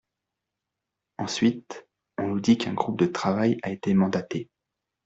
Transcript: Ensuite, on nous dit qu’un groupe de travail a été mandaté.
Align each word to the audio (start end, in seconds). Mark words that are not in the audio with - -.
Ensuite, 1.19 1.87
on 2.17 2.23
nous 2.25 2.39
dit 2.39 2.57
qu’un 2.57 2.73
groupe 2.73 2.97
de 2.97 3.05
travail 3.05 3.59
a 3.61 3.69
été 3.69 3.93
mandaté. 3.93 4.49